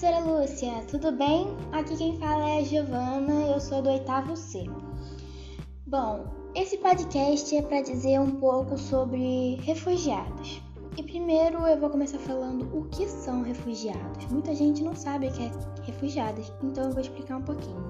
[0.00, 1.46] professora Lúcia, tudo bem?
[1.72, 4.64] Aqui quem fala é a Giovana, eu sou do oitavo C.
[5.86, 10.62] Bom, esse podcast é para dizer um pouco sobre refugiados.
[10.96, 14.24] E primeiro eu vou começar falando o que são refugiados.
[14.30, 15.50] Muita gente não sabe o que é
[15.82, 17.84] refugiados, então eu vou explicar um pouquinho.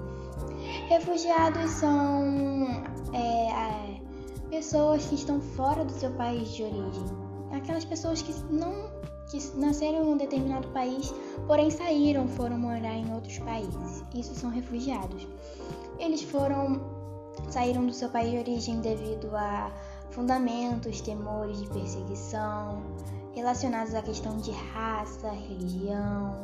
[0.89, 4.01] Refugiados são é,
[4.49, 7.05] pessoas que estão fora do seu país de origem.
[7.53, 8.91] Aquelas pessoas que não
[9.31, 11.13] que nasceram em um determinado país,
[11.47, 14.03] porém saíram, foram morar em outros países.
[14.13, 15.25] Isso são refugiados.
[15.97, 16.81] Eles foram
[17.49, 19.71] saíram do seu país de origem devido a
[20.09, 22.83] fundamentos, temores de perseguição
[23.33, 26.35] relacionados à questão de raça, religião,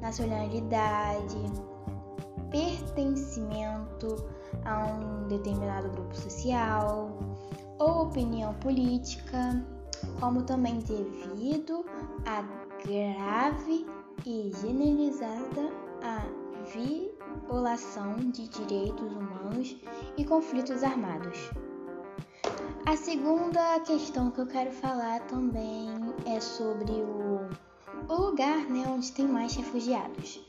[0.00, 1.36] nacionalidade,
[2.50, 4.24] pertencimento
[4.64, 7.10] a um determinado grupo social
[7.78, 9.64] ou opinião política
[10.20, 11.84] como também devido
[12.24, 12.42] à
[12.84, 13.86] grave
[14.24, 16.24] e generalizada a
[16.72, 19.76] violação de direitos humanos
[20.16, 21.50] e conflitos armados.
[22.86, 25.88] A segunda questão que eu quero falar também
[26.24, 27.48] é sobre o,
[28.08, 30.40] o lugar né, onde tem mais refugiados.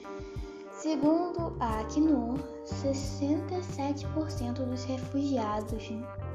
[0.88, 5.92] Segundo a Acnur, 67% dos refugiados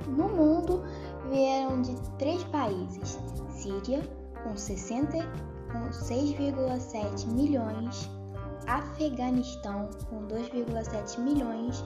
[0.06, 0.82] no mundo
[1.30, 4.02] vieram de três países: Síria,
[4.44, 5.16] com 60
[5.72, 8.10] com 6,7 milhões,
[8.66, 11.82] Afeganistão, com 2,7 milhões,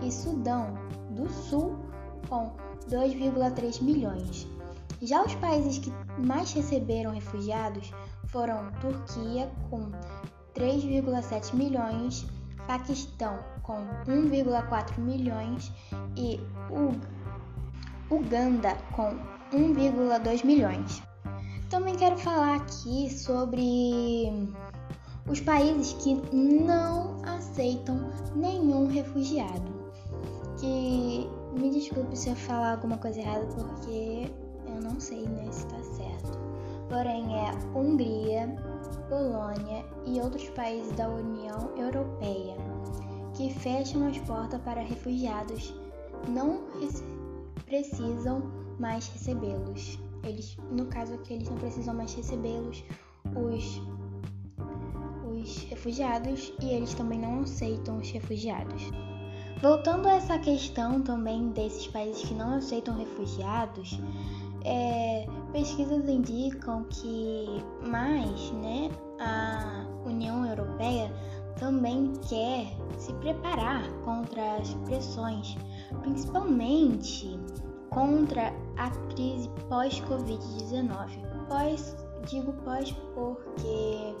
[0.00, 0.78] e Sudão
[1.10, 1.76] do Sul,
[2.26, 2.54] com
[2.88, 4.48] 2,3 milhões.
[5.02, 5.92] Já os países que
[6.26, 7.92] mais receberam refugiados
[8.28, 9.90] foram Turquia, com
[10.58, 12.26] 3,7 milhões,
[12.66, 15.72] Paquistão, com 1,4 milhões
[16.16, 16.40] e
[18.10, 19.16] Uganda, com
[19.52, 21.02] 1,2 milhões.
[21.70, 24.48] Também quero falar aqui sobre
[25.28, 29.78] os países que não aceitam nenhum refugiado.
[30.58, 34.30] Que me desculpe se eu falar alguma coisa errada porque
[34.66, 36.38] eu não sei né, se está certo.
[36.88, 38.48] Porém é Hungria,
[39.08, 42.56] Polônia e outros países da União Europeia
[43.38, 45.72] que fecham as portas para refugiados
[46.28, 46.62] não
[47.64, 48.42] precisam
[48.80, 49.98] mais recebê-los.
[50.24, 52.82] Eles, no caso aqui, eles não precisam mais recebê-los,
[53.36, 53.80] os,
[55.32, 58.90] os refugiados, e eles também não aceitam os refugiados.
[59.62, 64.00] Voltando a essa questão também desses países que não aceitam refugiados,
[64.64, 71.12] é, pesquisas indicam que mais né, a União Europeia
[71.58, 72.66] também quer
[72.98, 75.56] se preparar contra as pressões,
[76.02, 77.38] principalmente
[77.90, 81.26] contra a crise pós-Covid-19.
[81.48, 84.14] Pós, digo pós porque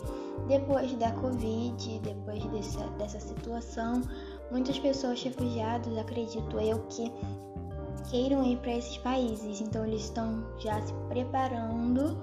[0.48, 4.00] depois da Covid, depois dessa, dessa situação,
[4.50, 7.12] muitas pessoas refugiadas, acredito eu, que
[8.10, 9.60] queiram ir para esses países.
[9.60, 12.16] Então eles estão já se preparando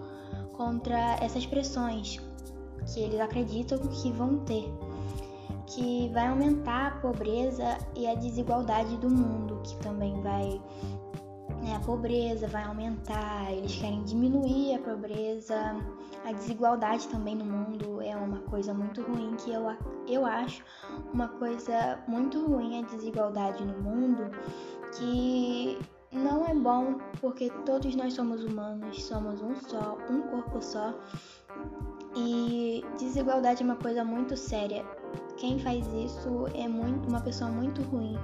[0.54, 2.20] contra essas pressões
[2.88, 4.72] que eles acreditam que vão ter,
[5.68, 10.62] que vai aumentar a pobreza e a desigualdade do mundo, que também vai
[11.86, 15.56] pobreza vai aumentar, eles querem diminuir a pobreza,
[16.26, 19.64] a desigualdade também no mundo é uma coisa muito ruim que eu,
[20.08, 20.64] eu acho
[21.14, 24.32] uma coisa muito ruim a desigualdade no mundo
[24.98, 25.78] que
[26.12, 30.94] não é bom porque todos nós somos humanos, somos um só, um corpo só.
[32.16, 34.86] E desigualdade é uma coisa muito séria.
[35.38, 38.18] Quem faz isso é muito uma pessoa muito ruim.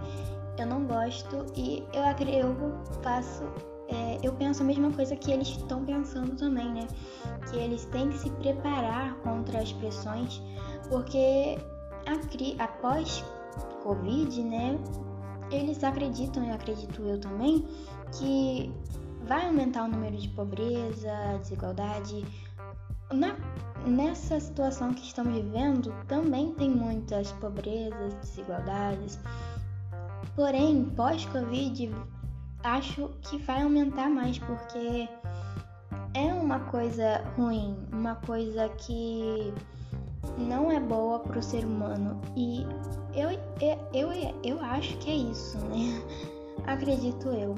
[0.57, 2.55] Eu não gosto e eu eu
[3.01, 3.43] faço
[3.87, 6.87] é, eu penso a mesma coisa que eles estão pensando também, né?
[7.49, 10.41] Que eles têm que se preparar contra as pressões,
[10.89, 11.57] porque
[12.05, 13.23] a, após
[13.83, 14.79] Covid, né?
[15.51, 17.67] eles acreditam, e acredito eu também,
[18.17, 18.71] que
[19.23, 22.25] vai aumentar o número de pobreza, desigualdade.
[23.11, 23.35] Na,
[23.85, 29.19] nessa situação que estamos vivendo, também tem muitas pobrezas, desigualdades.
[30.35, 31.91] Porém, pós-Covid,
[32.63, 35.09] acho que vai aumentar mais porque
[36.13, 39.53] é uma coisa ruim, uma coisa que
[40.37, 42.19] não é boa para o ser humano.
[42.35, 42.65] E
[43.13, 46.01] eu, eu, eu, eu acho que é isso, né?
[46.65, 47.55] Acredito eu.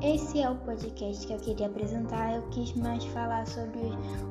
[0.00, 2.34] Esse é o podcast que eu queria apresentar.
[2.34, 3.80] Eu quis mais falar sobre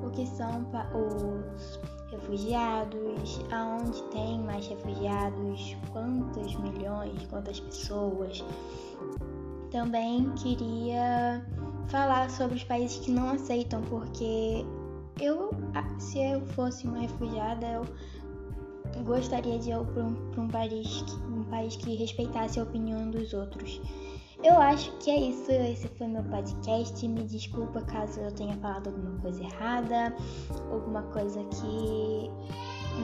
[0.05, 1.79] o que são os
[2.11, 8.43] refugiados, aonde tem mais refugiados, quantos milhões, quantas pessoas.
[9.71, 11.45] Também queria
[11.87, 14.65] falar sobre os países que não aceitam, porque
[15.19, 15.51] eu,
[15.99, 17.85] se eu fosse uma refugiada, eu
[19.03, 23.81] gostaria de ir para um, um, país, um país que respeitasse a opinião dos outros.
[24.43, 25.51] Eu acho que é isso.
[25.51, 27.07] Esse foi meu podcast.
[27.07, 30.15] Me desculpa caso eu tenha falado alguma coisa errada,
[30.71, 32.31] alguma coisa que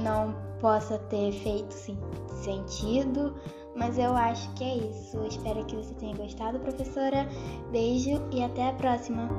[0.04, 1.74] não possa ter feito
[2.42, 3.36] sentido,
[3.76, 5.24] mas eu acho que é isso.
[5.26, 7.28] Espero que você tenha gostado, professora.
[7.72, 9.30] Beijo e até a próxima.